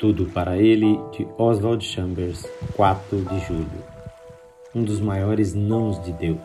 [0.00, 3.84] Tudo para ele, de Oswald Chambers, 4 de julho.
[4.74, 6.40] Um dos maiores nãos de Deus.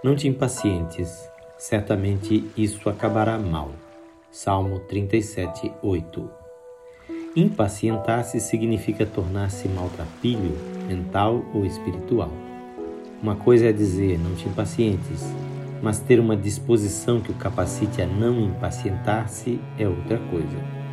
[0.00, 1.28] Não te impacientes,
[1.58, 3.72] certamente isso acabará mal.
[4.30, 6.30] Salmo 37, 8.
[7.34, 10.56] Impacientar-se significa tornar-se maltrapilho,
[10.86, 12.30] mental ou espiritual.
[13.20, 15.34] Uma coisa é dizer não te impacientes,
[15.82, 20.85] mas ter uma disposição que o capacite a não impacientar-se é outra coisa.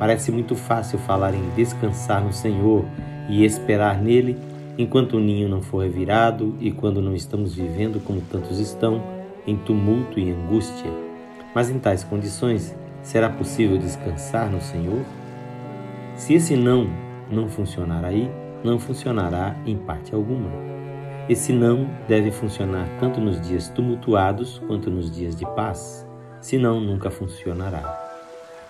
[0.00, 2.86] Parece muito fácil falar em descansar no Senhor
[3.28, 4.34] e esperar nele
[4.78, 9.02] enquanto o ninho não for revirado e quando não estamos vivendo como tantos estão,
[9.46, 10.90] em tumulto e angústia.
[11.54, 15.04] Mas em tais condições, será possível descansar no Senhor?
[16.16, 16.88] Se esse não
[17.30, 18.30] não funcionar aí,
[18.64, 20.48] não funcionará em parte alguma.
[21.28, 26.08] Esse não deve funcionar tanto nos dias tumultuados quanto nos dias de paz,
[26.40, 28.09] senão nunca funcionará.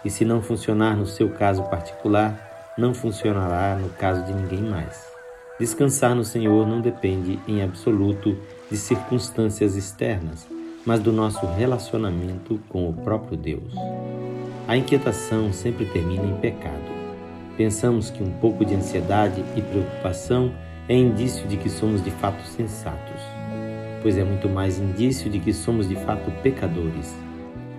[0.05, 5.11] E se não funcionar no seu caso particular, não funcionará no caso de ninguém mais.
[5.59, 8.39] Descansar no Senhor não depende em absoluto
[8.71, 10.47] de circunstâncias externas,
[10.87, 13.75] mas do nosso relacionamento com o próprio Deus.
[14.67, 16.91] A inquietação sempre termina em pecado.
[17.57, 20.55] Pensamos que um pouco de ansiedade e preocupação
[20.89, 23.21] é indício de que somos de fato sensatos,
[24.01, 27.15] pois é muito mais indício de que somos de fato pecadores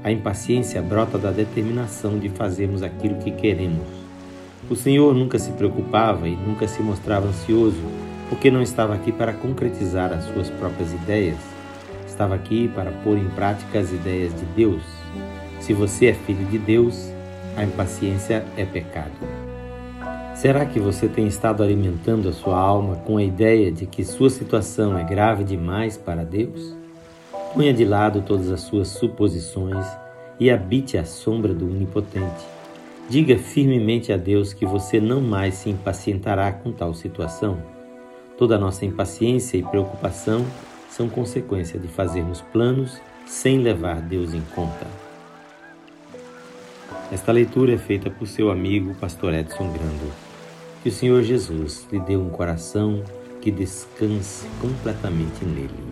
[0.04, 3.88] a impaciência brota da determinação de fazermos aquilo que queremos.
[4.70, 7.82] O Senhor nunca se preocupava e nunca se mostrava ansioso,
[8.30, 11.38] porque não estava aqui para concretizar as suas próprias ideias.
[12.08, 14.82] Estava aqui para pôr em prática as ideias de Deus.
[15.60, 17.12] Se você é filho de Deus,
[17.56, 19.12] a impaciência é pecado.
[20.34, 24.30] Será que você tem estado alimentando a sua alma com a ideia de que sua
[24.30, 26.81] situação é grave demais para Deus?
[27.54, 29.86] Ponha de lado todas as suas suposições
[30.40, 32.46] e habite à sombra do Onipotente.
[33.10, 37.62] Diga firmemente a Deus que você não mais se impacientará com tal situação.
[38.38, 40.46] Toda nossa impaciência e preocupação
[40.90, 44.88] são consequência de fazermos planos sem levar Deus em conta.
[47.12, 50.12] Esta leitura é feita por seu amigo Pastor Edson Grando.
[50.82, 53.04] Que o Senhor Jesus lhe dê um coração
[53.42, 55.91] que descanse completamente nele.